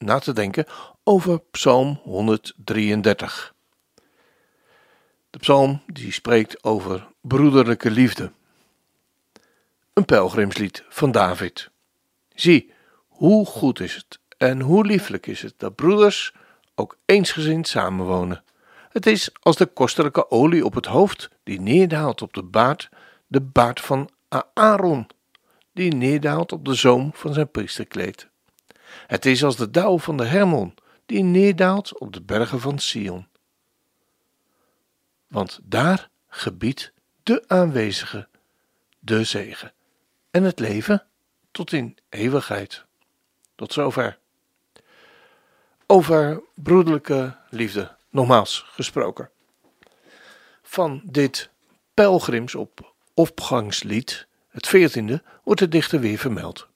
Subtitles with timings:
[0.00, 0.66] na te denken
[1.04, 3.54] over Psalm 133.
[5.30, 8.32] De psalm die spreekt over broederlijke liefde.
[9.92, 11.70] Een pelgrimslied van David.
[12.34, 12.72] Zie,
[13.08, 16.34] hoe goed is het en hoe lieflijk is het dat broeders
[16.74, 18.42] ook eensgezind samenwonen.
[18.88, 22.88] Het is als de kostelijke olie op het hoofd die neerdaalt op de baard,
[23.26, 24.10] de baard van
[24.52, 25.06] Aaron,
[25.72, 28.29] die neerdaalt op de zoom van zijn priesterkleed.
[29.06, 30.74] Het is als de dauw van de Hermon,
[31.06, 33.28] die neerdaalt op de bergen van Sion.
[35.26, 38.28] Want daar gebiedt de aanwezige
[38.98, 39.72] de zegen
[40.30, 41.06] en het leven
[41.50, 42.84] tot in eeuwigheid.
[43.54, 44.18] Tot zover.
[45.86, 49.30] Over broederlijke liefde, nogmaals gesproken.
[50.62, 51.50] Van dit
[51.94, 56.68] pelgrims op opgangslied, het veertiende, wordt de dichter weer vermeld.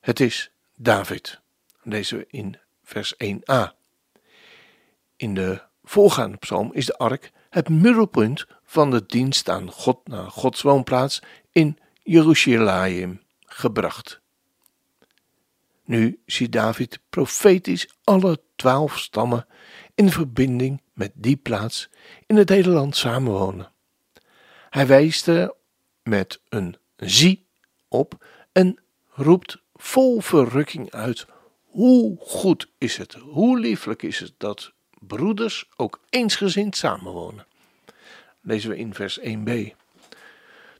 [0.00, 1.40] Het is David.
[1.82, 3.74] Lezen we in vers 1a.
[5.16, 10.30] In de voorgaande psalm is de ark het middelpunt van de dienst aan God naar
[10.30, 14.20] Gods woonplaats in Jeruzalem gebracht.
[15.84, 19.46] Nu ziet David profetisch alle twaalf stammen
[19.94, 21.88] in verbinding met die plaats
[22.26, 23.72] in het hele land samenwonen.
[24.70, 25.54] Hij wijst er
[26.02, 27.46] met een zie
[27.88, 31.26] op en roept vol verrukking uit
[31.64, 37.46] hoe goed is het, hoe lieflijk is het dat broeders ook eensgezind samenwonen.
[38.40, 39.74] Lezen we in vers 1b.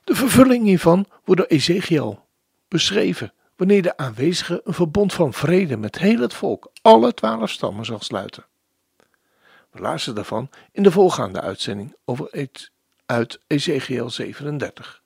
[0.04, 2.26] De vervulling hiervan wordt door Ezekiel
[2.68, 7.84] beschreven wanneer de aanwezige een verbond van vrede met heel het volk, alle twaalf stammen,
[7.84, 8.44] zal sluiten.
[9.70, 12.48] We lazen daarvan in de volgaande uitzending over
[13.06, 15.02] uit Ezekiel 37.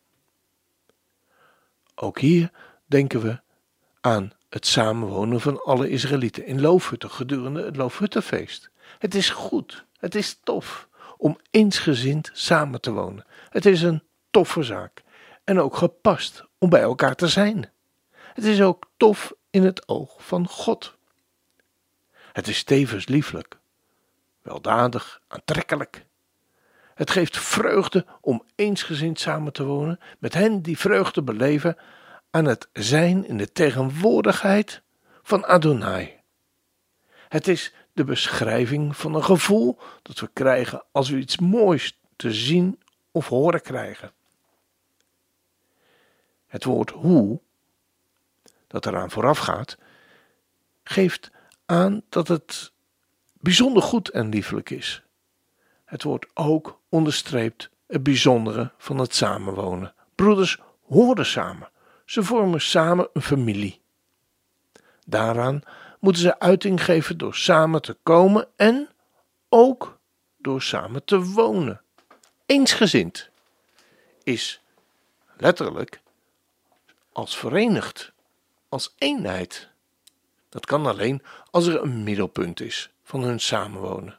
[1.94, 2.50] Ook hier
[2.86, 3.40] denken we
[4.00, 8.70] aan het samenwonen van alle Israëlieten in Loofhutten gedurende het Loofhuttenfeest.
[8.98, 13.26] Het is goed, het is tof om eensgezind samen te wonen.
[13.50, 15.02] Het is een toffe zaak
[15.44, 17.70] en ook gepast om bij elkaar te zijn.
[18.10, 20.96] Het is ook tof in het oog van God.
[22.32, 23.58] Het is tevens lieflijk,
[24.42, 26.04] weldadig, aantrekkelijk.
[26.94, 31.76] Het geeft vreugde om eensgezind samen te wonen met hen die vreugde beleven
[32.30, 34.82] aan het zijn in de tegenwoordigheid
[35.22, 36.20] van Adonai.
[37.28, 42.32] Het is de beschrijving van een gevoel dat we krijgen als we iets moois te
[42.32, 42.80] zien
[43.10, 44.12] of horen krijgen.
[46.46, 47.40] Het woord hoe,
[48.66, 49.78] dat eraan vooraf gaat,
[50.82, 51.30] geeft
[51.66, 52.72] aan dat het
[53.32, 55.02] bijzonder goed en liefelijk is.
[55.84, 59.94] Het woord ook onderstreept het bijzondere van het samenwonen.
[60.14, 61.70] Broeders horen samen.
[62.10, 63.80] Ze vormen samen een familie.
[65.06, 65.62] Daaraan
[66.00, 68.88] moeten ze uiting geven door samen te komen en
[69.48, 69.98] ook
[70.36, 71.82] door samen te wonen.
[72.46, 73.30] Eensgezind
[74.22, 74.62] is
[75.36, 76.00] letterlijk
[77.12, 78.12] als verenigd,
[78.68, 79.68] als eenheid.
[80.48, 84.18] Dat kan alleen als er een middelpunt is van hun samenwonen.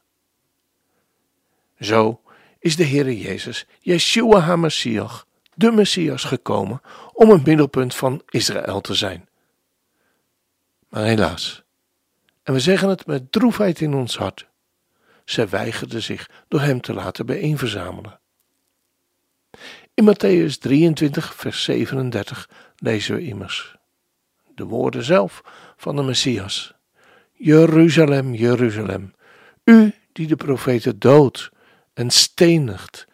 [1.80, 2.22] Zo
[2.60, 5.26] is de Heere Jezus, Yeshua HaMashiach,
[5.62, 6.82] de Messias gekomen
[7.14, 9.30] om een middelpunt van Israël te zijn.
[10.90, 11.64] Maar helaas,
[12.44, 14.48] en we zeggen het met droefheid in ons hart,
[15.26, 18.20] zij weigerde zich door hem te laten bijeenverzamelen.
[19.94, 23.76] In Matthäus 23, vers 37 lezen we immers
[24.56, 25.42] de woorden zelf
[25.78, 26.74] van de Messias.
[27.34, 29.14] Jeruzalem, Jeruzalem,
[29.64, 31.50] u die de profeten doodt
[31.94, 33.08] en stenigt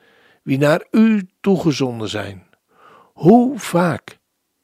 [0.47, 2.47] wie naar u toegezonden zijn.
[3.13, 4.19] Hoe vaak,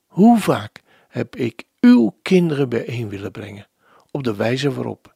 [0.06, 3.68] hoe vaak heb ik uw kinderen bijeen willen brengen,
[4.12, 5.16] op de wijze waarop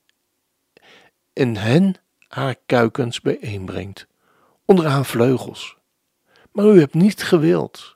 [1.33, 1.95] en hen
[2.27, 4.07] haar kuikens bijeenbrengt,
[4.65, 5.77] onder haar vleugels.
[6.51, 7.95] Maar u hebt niet gewild.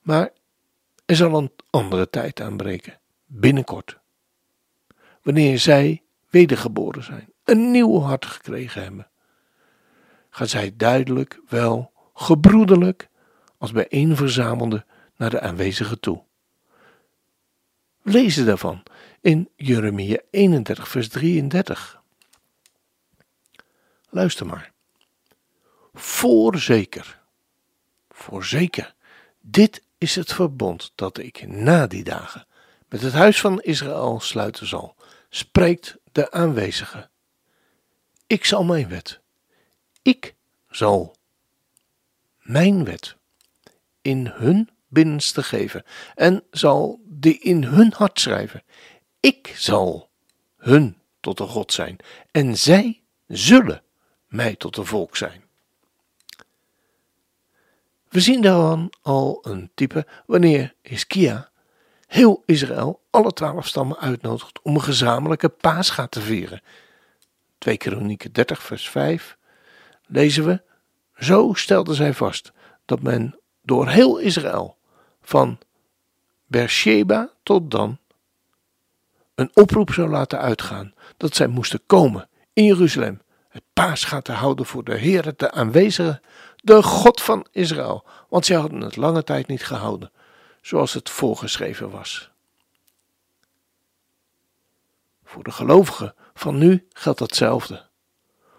[0.00, 0.32] Maar
[1.06, 3.98] er zal een andere tijd aanbreken, binnenkort,
[5.22, 9.10] wanneer zij wedergeboren zijn, een nieuw hart gekregen hebben
[10.30, 13.08] gaan zij duidelijk, wel gebroederlijk,
[13.58, 14.84] als bijeenverzamelde
[15.16, 16.22] naar de aanwezigen toe.
[18.02, 18.82] Lezen daarvan
[19.20, 22.00] in Jeremia 31, vers 33.
[24.08, 24.72] Luister maar.
[25.94, 27.20] Voorzeker,
[28.08, 28.94] voorzeker,
[29.40, 32.46] dit is het verbond dat ik na die dagen
[32.88, 34.96] met het huis van Israël sluiten zal,
[35.28, 37.08] spreekt de aanwezige.
[38.26, 39.20] Ik zal mijn wet,
[40.02, 40.34] ik
[40.68, 41.16] zal
[42.38, 43.16] mijn wet
[44.02, 48.62] in hun binnenste geven en zal die in hun hart schrijven.
[49.20, 50.10] Ik zal
[50.56, 51.96] hun tot een God zijn
[52.30, 53.82] en zij zullen
[54.26, 55.44] mij tot een volk zijn.
[58.08, 61.50] We zien dan al een type wanneer Hiskia
[62.06, 66.62] heel Israël, alle twaalf stammen uitnodigt om een gezamenlijke paascha te vieren.
[67.58, 69.38] 2 Kronieken 30 vers 5
[70.10, 70.62] lezen we,
[71.14, 72.52] zo stelde zij vast
[72.84, 74.76] dat men door heel Israël,
[75.22, 75.58] van
[76.46, 77.98] Beersheba tot Dan,
[79.34, 84.66] een oproep zou laten uitgaan dat zij moesten komen in Jeruzalem het paascha te houden
[84.66, 86.20] voor de Heer, de aanwezige,
[86.56, 90.12] de God van Israël, want zij hadden het lange tijd niet gehouden,
[90.60, 92.30] zoals het voorgeschreven was.
[95.24, 97.88] Voor de gelovigen van nu geldt hetzelfde.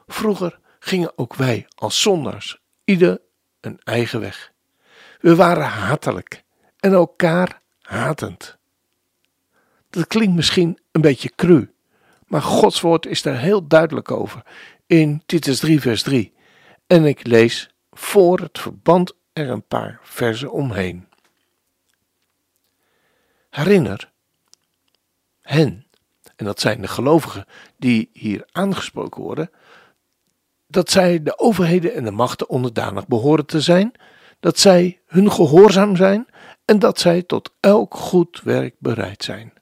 [0.07, 3.21] Vroeger gingen ook wij als zondaars ieder
[3.59, 4.51] een eigen weg.
[5.19, 6.43] We waren hatelijk
[6.79, 8.57] en elkaar hatend.
[9.89, 11.73] Dat klinkt misschien een beetje cru,
[12.27, 14.41] maar Gods woord is daar heel duidelijk over
[14.85, 16.33] in Titus 3, vers 3.
[16.87, 21.07] En ik lees voor het verband er een paar versen omheen.
[23.49, 24.11] Herinner
[25.41, 25.87] hen,
[26.35, 27.45] en dat zijn de gelovigen
[27.77, 29.51] die hier aangesproken worden,
[30.71, 33.91] dat zij de overheden en de machten onderdanig behoren te zijn,
[34.39, 36.27] dat zij hun gehoorzaam zijn
[36.65, 39.53] en dat zij tot elk goed werk bereid zijn.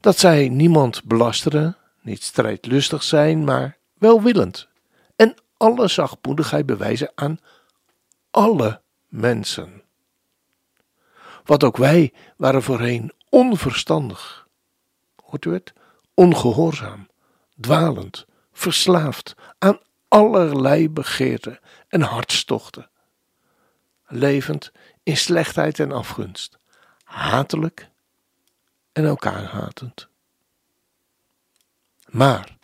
[0.00, 4.68] Dat zij niemand belasteren, niet strijdlustig zijn, maar welwillend
[5.16, 7.38] en alle zachtmoedigheid bewijzen aan
[8.30, 9.82] alle mensen.
[11.44, 14.48] Wat ook wij waren voorheen onverstandig.
[15.24, 15.72] Hoort u het?
[16.14, 17.08] Ongehoorzaam,
[17.60, 18.26] dwalend,
[18.58, 21.58] verslaafd aan allerlei begeerten
[21.88, 22.90] en hartstochten.
[24.06, 24.72] Levend
[25.02, 26.58] in slechtheid en afgunst,
[27.04, 27.88] hatelijk
[28.92, 30.08] en elkaar hatend.
[32.06, 32.56] Maar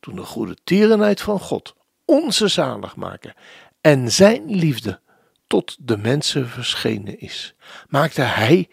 [0.00, 1.74] toen de goede tierenheid van God,
[2.04, 3.36] onze zaligmaker
[3.80, 5.00] en zijn liefde
[5.46, 7.54] tot de mensen verschenen is,
[7.88, 8.68] maakte hij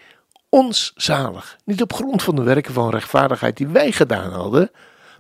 [0.50, 4.72] ons zalig, niet op grond van de werken van rechtvaardigheid die wij gedaan hadden,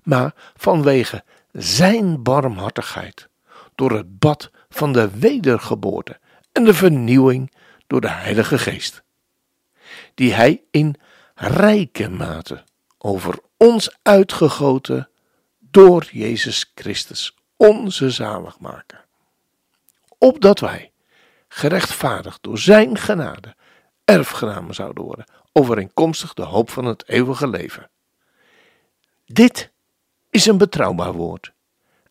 [0.05, 3.29] maar vanwege zijn barmhartigheid,
[3.75, 6.19] door het bad van de wedergeboorte
[6.51, 7.51] en de vernieuwing
[7.87, 9.03] door de Heilige Geest,
[10.13, 10.95] die hij in
[11.35, 12.63] rijke mate
[12.97, 15.09] over ons uitgegoten
[15.59, 19.05] door Jezus Christus, onze zaligmaker.
[20.17, 20.91] Opdat wij,
[21.47, 23.55] gerechtvaardigd door zijn genade,
[24.05, 27.89] erfgenamen zouden worden, overeenkomstig de hoop van het eeuwige leven.
[29.25, 29.71] Dit
[30.35, 31.51] is een betrouwbaar woord.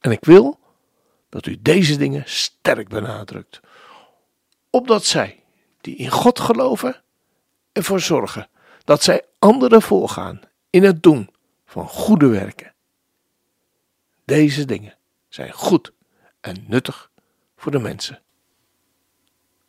[0.01, 0.59] En ik wil
[1.29, 3.61] dat u deze dingen sterk benadrukt,
[4.71, 5.43] opdat zij,
[5.81, 7.03] die in God geloven,
[7.73, 8.49] ervoor zorgen
[8.85, 11.31] dat zij anderen voorgaan in het doen
[11.67, 12.75] van goede werken
[14.25, 14.97] deze dingen
[15.29, 15.93] zijn goed
[16.41, 17.11] en nuttig
[17.57, 18.23] voor de mensen.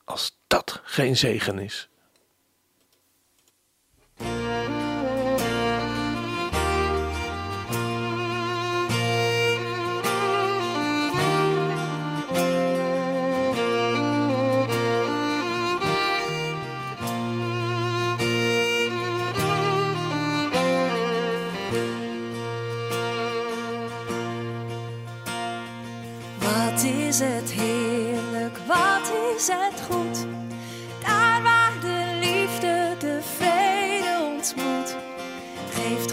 [0.04, 1.90] Als dat geen zegen is.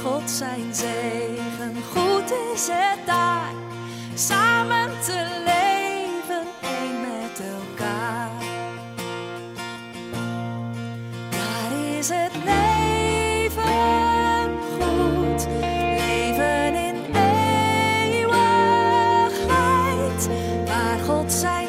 [0.03, 1.77] God zijn zegen.
[1.95, 3.53] Goed is het daar,
[4.15, 8.31] samen te leven, één met elkaar.
[11.31, 12.83] Daar is het leven.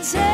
[0.03, 0.32] zoals de regen.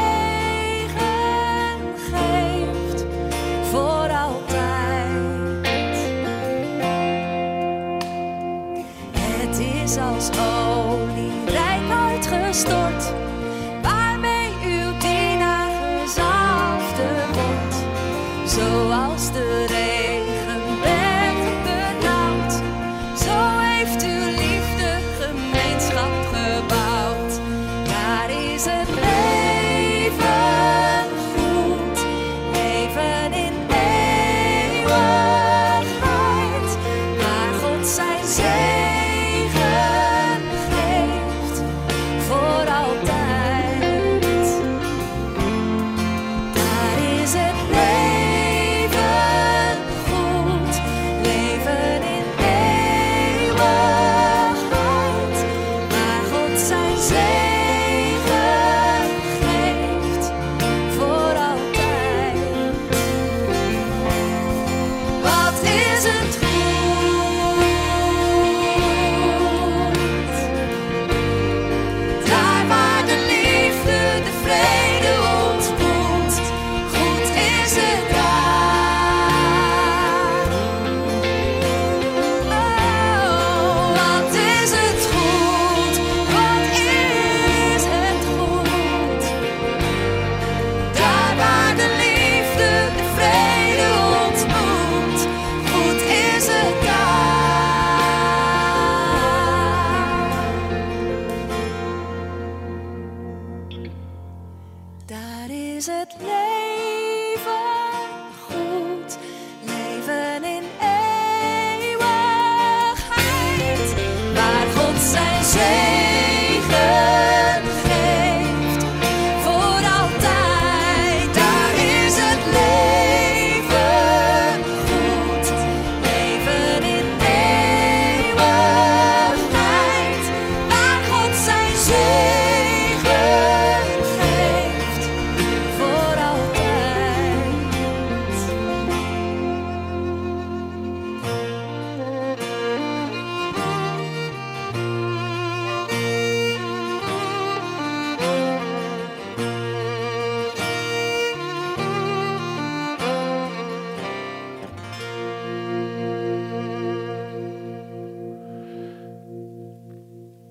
[105.79, 106.58] Is het leven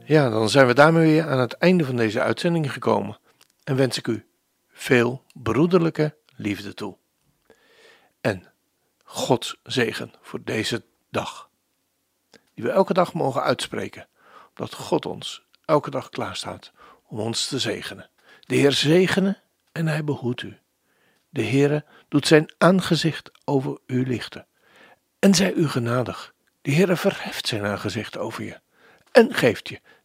[0.08, 3.18] Ja, dan zijn we daarmee weer aan het einde van deze uitzending gekomen
[3.64, 4.26] en wens ik u
[4.72, 6.96] veel broederlijke liefde toe.
[8.20, 8.44] En
[9.04, 11.48] Gods zegen voor deze dag,
[12.54, 14.08] die we elke dag mogen uitspreken,
[14.48, 16.72] omdat God ons elke dag klaarstaat
[17.06, 18.10] om ons te zegenen.
[18.40, 19.40] De Heer zegene
[19.72, 20.58] en hij behoedt u.
[21.28, 24.46] De Heere doet zijn aangezicht over u lichten
[25.18, 26.34] en zij u genadig.
[26.62, 28.60] De Heere verheft zijn aangezicht over je
[29.12, 29.80] en geeft je